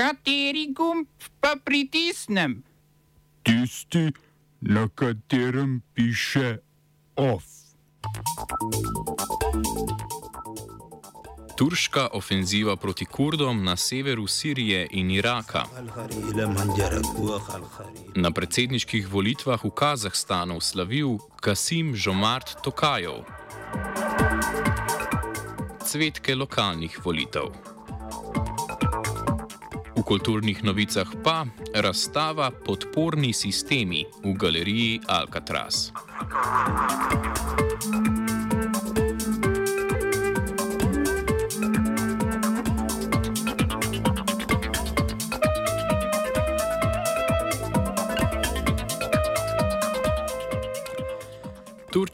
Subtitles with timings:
[0.00, 1.06] Kateri gumb
[1.40, 2.62] pa pritisnem?
[3.42, 4.12] Tisti,
[4.60, 6.56] na katerem piše
[7.16, 7.44] OF.
[11.56, 15.64] Turška ofenziva proti Kurdom na severu Sirije in Iraka.
[18.16, 23.20] Na predsedniških volitvah v Kazahstanu slavil Kasim Žomart Tokajev.
[25.84, 27.69] Cvetke lokalnih volitev.
[30.00, 31.44] V kulturnih novicah pa
[31.76, 35.92] razstava Podporni sistemi v galeriji Alcatraz.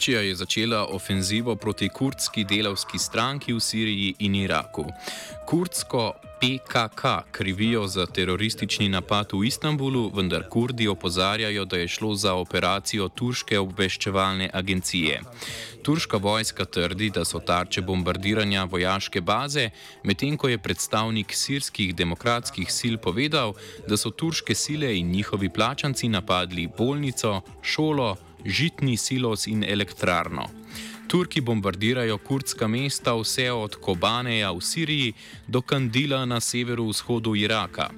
[0.06, 4.84] Turčija je začela ofenzivo proti kurdski delavski stranki v Siriji in Iraku.
[5.46, 12.34] Kurdsko PKK krivijo za teroristični napad v Istanbulu, vendar Kurdi opozarjajo, da je šlo za
[12.34, 15.20] operacijo turške obveščevalne agencije.
[15.82, 19.70] Turška vojska trdi, da so tarče bombardiranja vojaške baze,
[20.04, 23.54] medtem ko je predstavnik sirskih demokratskih sil povedal,
[23.88, 28.16] da so turške sile in njihovi plačanci napadli bolnico, šolo,
[28.46, 30.48] žitni silos in elektrarno.
[31.08, 35.12] Turki bombardirajo kurdska mesta vse od Kobaneja v Siriji
[35.46, 37.90] do Kandila na severovzhodu Iraka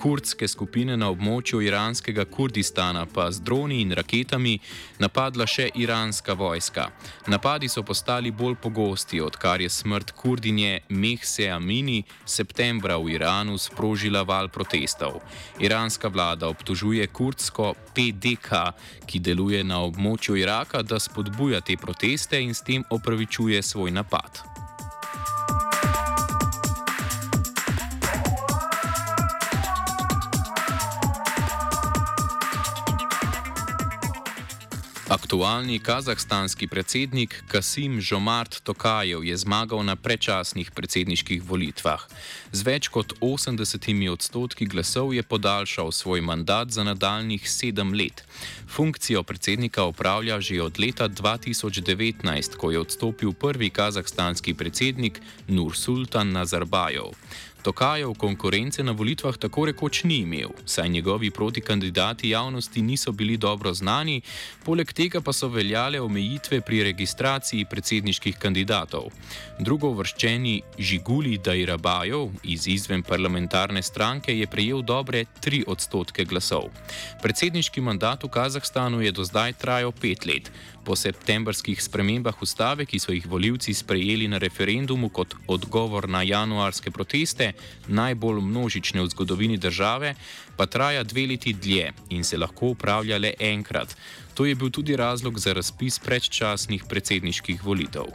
[0.00, 4.54] kurdske skupine na območju iranskega Kurdistana pa z droni in raketami
[5.02, 6.86] napadla še iranska vojska.
[7.28, 14.22] Napadi so postali bolj pogosti, odkar je smrt kurdinje Mehse Amini septembra v Iranu sprožila
[14.24, 15.20] val protestov.
[15.60, 18.64] Iranska vlada obtožuje kurdsko PDK,
[19.06, 24.69] ki deluje na območju Iraka, da spodbuja te proteste in s tem opravičuje svoj napad.
[35.30, 42.02] Aktualni kazahstanski predsednik Kasim Žomart Tokajev je zmagal na predčasnih predsedniških volitvah.
[42.50, 48.26] Z več kot 80 odstotki glasov je podaljšal svoj mandat za nadaljnih sedem let.
[48.66, 56.34] Funkcijo predsednika upravlja že od leta 2019, ko je odstopil prvi kazahstanski predsednik Nur Sultan
[56.34, 57.14] Nazarbajev.
[57.62, 63.74] Tokajev konkurence na volitvah tako rekoč ni imel, saj njegovi protikandidati javnosti niso bili dobro
[63.74, 64.20] znani,
[64.64, 69.10] poleg tega pa so veljale omejitve pri registraciji predsedniških kandidatov.
[69.58, 76.70] Drugo vrščeni Žiguli Dajrabajev iz izven parlamentarne stranke je prejel dobre 3 odstotke glasov.
[77.22, 80.50] Predsedniški mandat v Kazahstanu je do zdaj trajal 5 let.
[80.90, 86.90] Po septembrskih spremembah ustave, ki so jih voljivci sprejeli na referendumu kot odgovor na januarske
[86.90, 87.52] proteste,
[87.86, 90.16] najbolj množične v zgodovini države,
[90.56, 93.94] pa traja dve leti dlje in se lahko upravlja le enkrat.
[94.34, 98.10] To je bil tudi razlog za razpis predčasnih predsedniških volitev.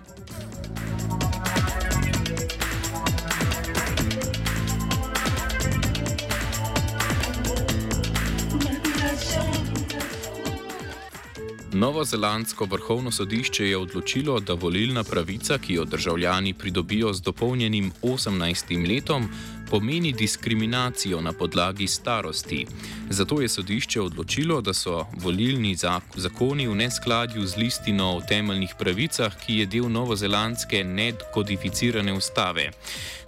[11.75, 18.87] Novozelandsko vrhovno sodišče je odločilo, da volilna pravica, ki jo državljani pridobijo z dopolnjenim 18.
[18.87, 19.27] letom,
[19.69, 22.65] pomeni diskriminacijo na podlagi starosti.
[23.09, 25.75] Zato je sodišče odločilo, da so volilni
[26.15, 32.71] zakoni v neskladju z listino o temeljnih pravicah, ki je del novozelandske nedkodificirane ustave.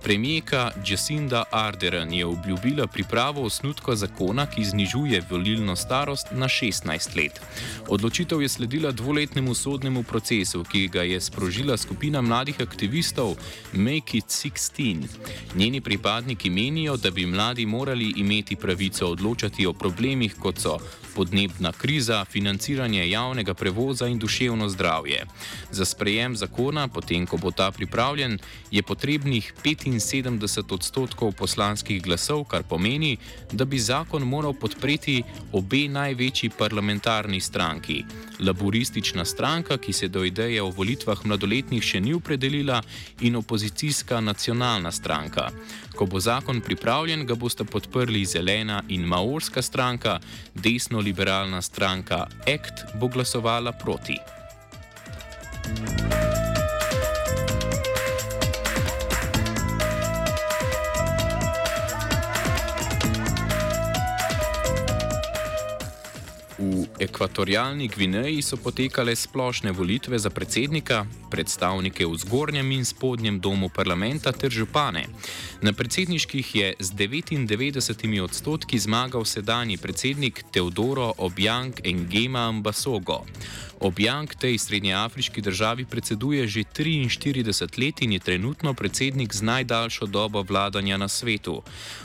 [0.04, 7.42] Premijeka Jacinda Ardern je obljubila pripravo osnutka zakona, ki znižuje volilno starost na 16 let.
[7.88, 13.36] Odločitev je sledila dvoletnemu sodnemu procesu, ki ga je sprožila skupina mladih aktivistov
[13.74, 15.08] Make It 16.
[15.56, 20.78] Njeni pripadniki menijo, da bi mladi morali imeti pravico odločati o problemih, kot so
[21.16, 25.26] podnebna kriza, financiranje javnega prevoza in duševno zdravje.
[25.72, 28.38] Za sprejem zakona, potem ko bo ta pripravljen,
[28.72, 33.18] je potrebnih 75 odstotkov poslanskih glasov, kar pomeni,
[33.52, 38.04] da bi zakon moral podpreti obe največji parlamentarni stranki.
[38.40, 42.82] Laboristična stranka, ki se do ideje o volitvah mladoletnih še ni opredelila,
[43.22, 45.50] in opozicijska nacionalna stranka.
[45.96, 50.20] Ko bo zakon pripravljen, ga boste podprli zelena in maorska stranka,
[50.56, 54.18] desno-liberalna stranka ACT bo glasovala proti.
[66.58, 73.70] V ekvatorialni Gvineji so potekale splošne volitve za predsednika, predstavnike v zgornjem in spodnjem domu
[73.70, 75.06] parlamenta ter župane.
[75.62, 83.26] Na predsedniških je z 99 odstotki zmagal sedanji predsednik Teodoro Objang Ngema Ambasogo.
[83.80, 90.42] Objang tej srednjeafriški državi predseduje že 43 let in je trenutno predsednik z najdaljšo dobo
[90.42, 91.62] vladanja na svetu.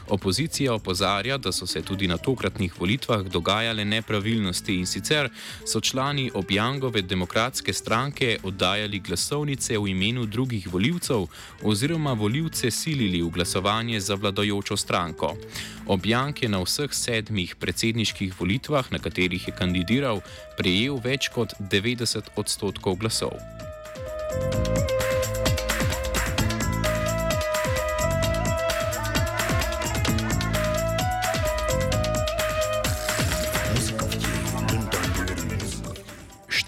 [0.08, 5.30] Opozicija opozarja, da so se tudi na tokratnih volitvah dogajale nepravilnosti in sicer
[5.64, 11.26] so člani Objangove demokratske stranke oddajali glasovnice v imenu drugih voljivcev
[11.62, 15.36] oziroma voljivce silili v glasovanje za vladajočo stranko.
[15.86, 20.22] Objang je na vseh sedmih predsedniških volitvah, na katerih je kandidiral,
[20.56, 23.36] prejel več kot 90 odstotkov glasov.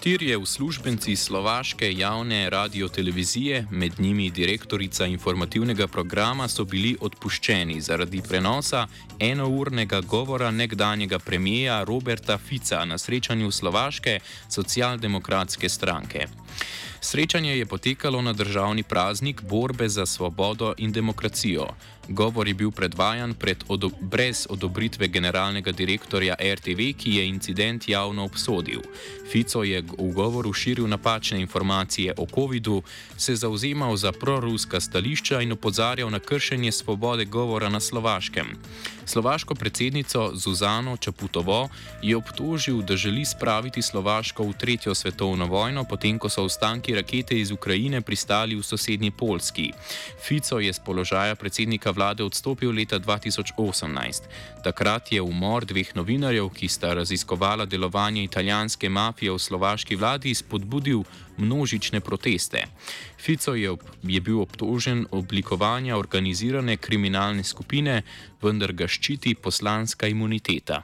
[0.05, 8.87] Štirje uslužbenci slovaške javne radiotelevizije, med njimi direktorica informativnega programa, so bili odpuščeni zaradi prenosa
[9.19, 14.19] enournega govora nekdanjega premijeja Roberta Fica na srečanju slovaške
[14.49, 16.27] socialdemokratske stranke.
[17.01, 21.67] Srečanje je potekalo na državni praznik borbe za svobodo in demokracijo.
[22.07, 28.25] Govor je bil predvajan pred odo brez odobritve generalnega direktorja RTV, ki je incident javno
[28.25, 28.81] obsodil.
[29.31, 32.83] Fico je v govoru širil napačne informacije o COVID-u,
[33.17, 38.47] se zauzemal za proruska stališča in opozarjal na kršenje svobode govora na slovaškem.
[39.05, 41.69] Slovaško predsednico Zuzano Čaputovo
[42.01, 47.39] je obtožil, da želi spraviti Slovaško v tretjo svetovno vojno, potem ko so ostanki rakete
[47.39, 49.71] iz Ukrajine pristali v sosednji Polski.
[50.21, 54.29] Fico je z položaja predsednika vlade odstopil leta 2018.
[54.63, 61.03] Takrat je umor dveh novinarjev, ki sta raziskovala delovanje italijanske mafije v slovaški vladi, spodbudil
[61.37, 62.67] množične proteste.
[63.17, 68.03] Fico je, je bil obtožen oblikovanja organizirane kriminalne skupine,
[68.41, 70.83] vendar ga ščiti poslanska imuniteta.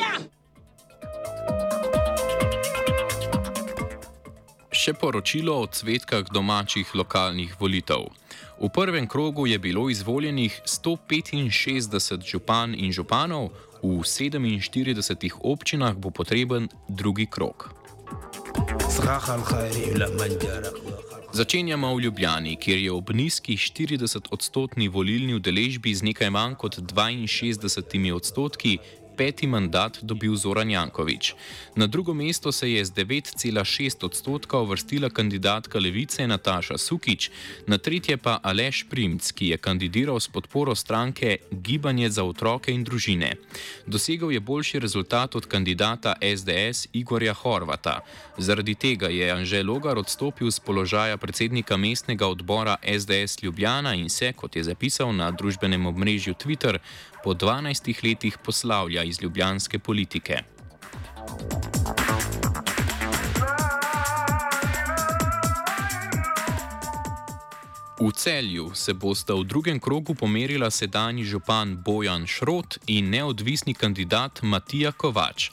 [0.00, 0.28] Slovenija.
[4.70, 8.08] Še poročilo o cvetkah domačih lokalnih volitev.
[8.60, 13.50] V prvem krogu je bilo izvoljenih 165 župan in županov,
[13.82, 17.72] v 47 občinah bo potreben drugi krog.
[21.32, 28.12] Začenjamo v Ljubljani, kjer je ob nizki 40-odstotni volilni udeležbi z nekaj manj kot 62
[28.12, 28.78] odstotki
[29.20, 31.36] peti mandat dobil Zoran Jankovič.
[31.76, 37.30] Na drugo mesto se je z 9,6 odstotka uvrstila kandidatka levice Nataša Sukič,
[37.66, 42.80] na tretje pa Aleš Primc, ki je kandidiral s podporo stranke Gibanje za otroke in
[42.84, 43.36] družine.
[43.86, 48.00] Dosegel je boljši rezultat od kandidata SDS Igorja Horvata.
[48.38, 54.32] Zaradi tega je Anže Logar odstopil z položaja predsednika mestnega odbora SDS Ljubljana in se,
[54.32, 56.80] kot je zapisal na družbenem obmrežju Twitter,
[57.22, 60.42] po 12 letih poslavlja iz ljubljanske politike.
[68.00, 74.40] V celju se bosta v drugem krogu pomerila sedanji župan Bojan Šrot in neodvisni kandidat
[74.42, 75.50] Matija Kovač.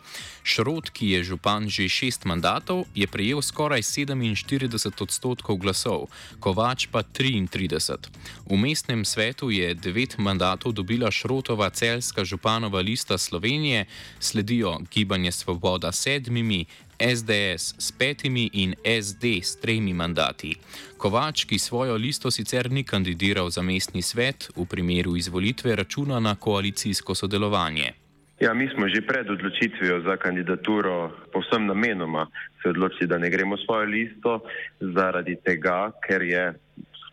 [0.47, 6.07] Šrot, ki je župan že šest mandatov, je prejel skoraj 47 odstotkov glasov,
[6.39, 8.07] Kovač pa 33.
[8.47, 13.91] V mestnem svetu je devet mandatov dobila Šrotova celska županova lista Slovenije,
[14.23, 16.63] sledijo Gibanje Svoboda sedmimi,
[16.99, 20.55] SDS s petimi in SD s tremi mandati.
[20.97, 26.35] Kovač, ki svojo listo sicer ni kandidiral za mestni svet, v primeru izvolitve računa na
[26.35, 27.93] koalicijsko sodelovanje.
[28.39, 32.27] Ja, mi smo že pred odločitvijo za kandidaturo povsem namenoma
[32.61, 34.39] se odločili, da ne gremo svojo listo,
[34.79, 36.53] zaradi tega, ker je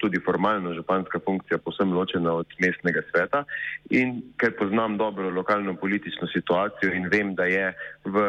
[0.05, 3.45] tudi formalno županska funkcija posem ločena od mestnega sveta
[3.91, 7.73] in ker poznam dobro lokalno politično situacijo in vem, da je
[8.05, 8.27] v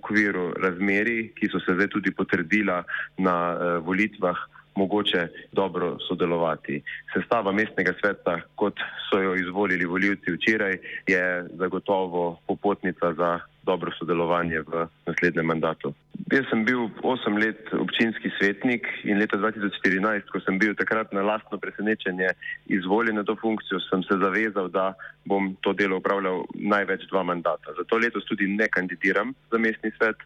[0.00, 2.82] okviru razmeri, ki so se zdaj tudi potrdila
[3.18, 4.40] na uh, volitvah
[4.76, 6.82] mogoče dobro sodelovati.
[7.12, 11.24] Sestava mestnega sveta, kot so jo izvolili voljivci včeraj, je
[11.58, 15.92] zagotovo popotnica za dobro sodelovanje v naslednjem mandatu.
[16.30, 21.24] Jaz sem bil 8 let občinski svetnik in leta 2014, ko sem bil takrat na
[21.26, 22.30] lastno presenečenje
[22.70, 24.94] izvoljen na to funkcijo, sem se zavezal, da
[25.26, 27.74] bom to delo upravljal največ dva mandata.
[27.78, 30.22] Zato letos tudi ne kandidiram za mestni svet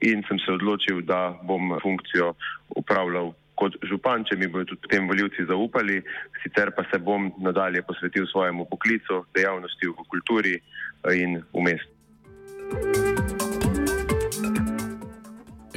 [0.00, 2.32] in sem se odločil, da bom funkcijo
[2.76, 6.00] upravljal kot župan, če mi bodo tudi potem voljivci zaupali,
[6.42, 10.56] sicer pa se bom nadalje posvetil svojemu poklicu, dejavnosti v kulturi
[11.12, 11.91] in v mestu.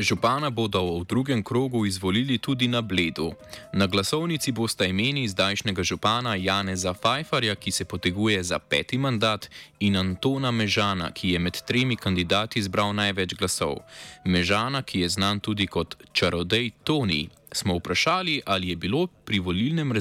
[0.05, 3.33] Župana bodo v drugem krogu izvolili tudi na Bledu.
[3.73, 9.97] Na glasovnici bosta imeni zdajšnjega župana Janeza Fajfarja, ki se poteguje za peti mandat, in
[9.97, 13.81] Antona Mežana, ki je med tremi kandidati zbral največ glasov.
[14.25, 19.91] Mežana, ki je znan tudi kot čarodej Toni, smo vprašali, ali je bilo pri volilnem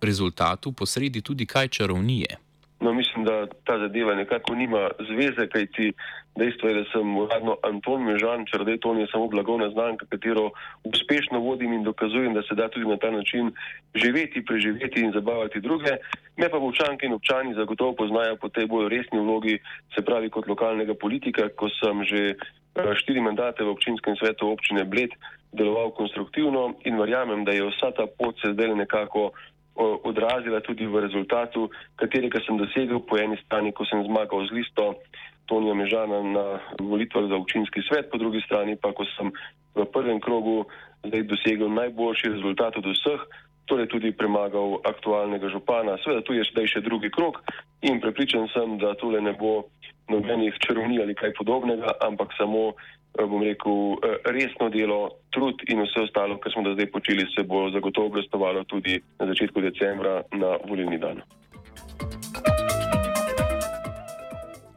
[0.00, 2.49] rezultatu posredi tudi kaj čarovnije.
[2.80, 5.92] No, mislim, da ta zadeva nekako nima zveze, kajti
[6.36, 10.50] dejstvo je, da sem uradno Anton Mežan, črdej to ni samo blagovna znamka, katero
[10.84, 13.52] uspešno vodim in dokazujem, da se da tudi na ta način
[13.94, 15.92] živeti, preživeti in zabavati druge.
[16.36, 19.58] Me pa občanke in občani zagotovo poznajo po tej bolj resni vlogi,
[19.94, 24.84] se pravi kot lokalnega politika, ko sem že eh, štiri mandate v občinskem svetu občine
[24.84, 25.10] Bled
[25.52, 29.32] deloval konstruktivno in verjamem, da je vsa ta pot se zdaj nekako
[29.76, 34.98] odrazila tudi v rezultatu, katerega sem dosegel po eni strani, ko sem zmagal z listo
[35.46, 36.46] Tonija Mežana na
[36.78, 39.32] volitvah za občinski svet, po drugi strani pa, ko sem
[39.74, 40.66] v prvem krogu
[41.06, 43.20] zdaj dosegel najboljši rezultat od vseh,
[43.66, 45.98] torej tudi premagal aktualnega župana.
[46.02, 47.38] Sveda tu je zdaj še drugi krog
[47.86, 49.70] in prepričan sem, da tole ne bo
[50.10, 52.74] nobenih čarovni ali kaj podobnega, ampak samo
[53.18, 57.42] bom rekel, eh, resno delo, trud in vse ostalo, kar smo do zdaj počeli, se
[57.42, 61.22] bo zagotovo obrestovalo tudi na začetku decembra na volilni dan.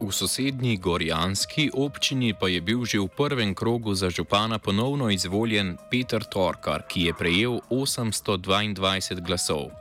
[0.04, 5.76] V sosednji Gorjanski občini pa je bil že v prvem krogu za župana ponovno izvoljen
[5.90, 9.72] Peter Torkar, ki je prejel 822 glasov.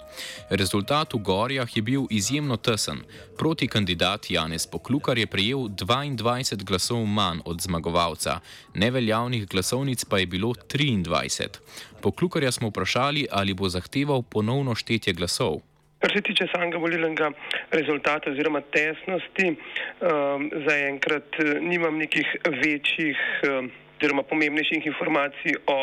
[0.48, 3.03] Rezultat v Gorjah je bil izjemno tesen.
[3.38, 8.39] Proti kandidat Janez Poklukar je prejel 22 glasov manj od zmagovalca,
[8.74, 11.60] neveljavnih glasovnic pa je bilo 23.
[12.01, 15.73] Poklukarja smo vprašali, ali bo zahteval ponovno štetje glasov.
[16.03, 17.29] Kar se tiče samega volilnega
[17.72, 22.27] rezultata oziroma tesnosti, um, zaenkrat eh, nimam nekih
[22.63, 25.77] večjih um, oziroma pomembnejših informacij o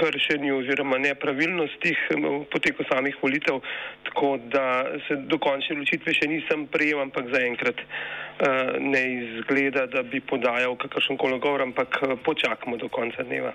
[0.00, 3.60] kršenju oziroma nepravilnostih v poteku samih volitev,
[4.08, 4.64] tako da
[5.08, 11.20] se dokončne odločitve še nisem prejel, ampak zaenkrat uh, ne izgleda, da bi podajal kakršen
[11.20, 13.52] koli govor, ampak počakamo do konca dneva.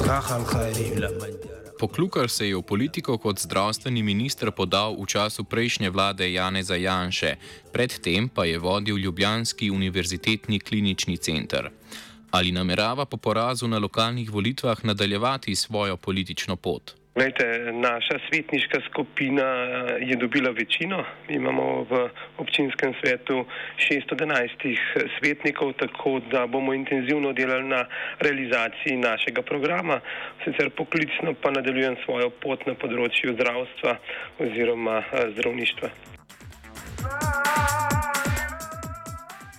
[0.00, 0.96] Zrahal, hajri,
[1.80, 7.40] Poklukar se je v politiko kot zdravstveni minister podal v času prejšnje vlade Janeza Janše,
[7.72, 11.72] predtem pa je vodil Ljubljanski univerzitetni klinični center.
[12.36, 16.99] Ali namerava po porazu na lokalnih volitvah nadaljevati svojo politično pot?
[17.16, 21.04] Lejte, naša svetniška skupina eh, je dobila večino.
[21.28, 23.44] Imamo v občinskem svetu
[23.76, 24.78] 611
[25.18, 27.84] svetnikov, tako da bomo intenzivno delali na
[28.20, 30.00] realizaciji našega programa.
[30.44, 33.96] Sicer poklicno pa nadaljujem svojo pot na področju zdravstva
[34.38, 36.19] oziroma eh, zdravništva.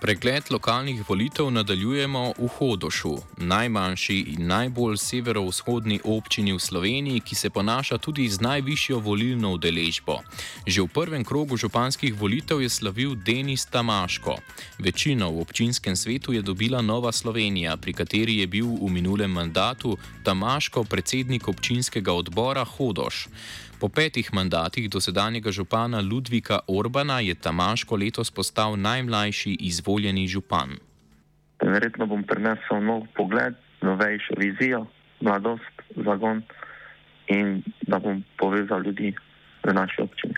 [0.01, 7.49] Pregled lokalnih volitev nadaljujemo v Hodošu, najmanjši in najbolj severovzhodni občini v Sloveniji, ki se
[7.49, 10.17] ponaša tudi z najvišjo volilno udeležbo.
[10.65, 14.37] Že v prvem krogu županskih volitev je slavil Denis Tamaško.
[14.79, 19.97] Večino v občinskem svetu je dobila Nova Slovenija, pri kateri je bil v minulem mandatu
[20.23, 23.27] Tamaško predsednik občinskega odbora Hodoš.
[23.81, 30.77] Po petih mandatih dosedanjega župana Ludvika Orbana je Tamaško letos postal najmlajši izvoljeni župan.
[31.65, 34.85] Verjetno bom prinesel nov pogled, novejšo vizijo,
[35.21, 36.43] mladost, zagon
[37.27, 39.15] in da bom povezal ljudi
[39.65, 40.37] v naši občini.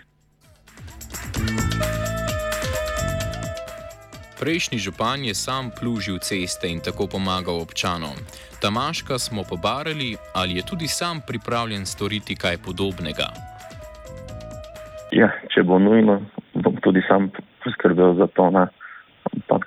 [4.44, 8.12] Prejšnji župan je sam plužil ceste in tako pomagal občanom.
[8.60, 13.32] Tamaška smo pobarali, ali je tudi sam pripravljen storiti kaj podobnega.
[15.16, 16.20] Ja, če bo nujno,
[16.60, 17.32] bom tudi sam
[17.64, 18.68] poskrbel za to, ne?
[19.32, 19.64] ampak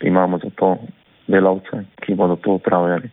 [0.00, 0.80] imamo za to
[1.28, 3.12] delavce, ki bodo to upravljali.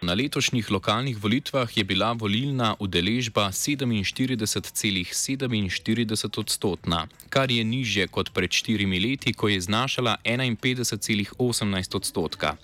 [0.00, 8.52] Na letošnjih lokalnih volitvah je bila volilna udeležba 47,47 odstotna, kar je nižje kot pred
[8.52, 12.56] štirimi leti, ko je znašala 51,18 odstotka.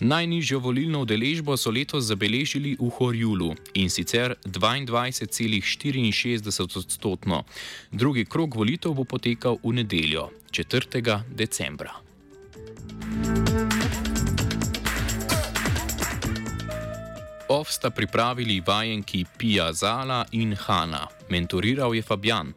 [0.00, 7.44] Najnižjo volilno udeležbo so letos zabeležili v Horjulu in sicer 22,64 odstotno.
[7.92, 11.22] Drugi krok volitev bo potekal v nedeljo, 4.
[11.30, 11.94] decembra.
[17.48, 22.52] Ov sta pripravili vajenki Pija Zala in Hanna, mentoriral je Fabjan.